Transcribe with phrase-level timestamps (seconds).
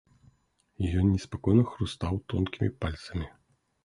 [1.01, 3.27] Ён неспакойна хрустаў тонкімі пальцамі.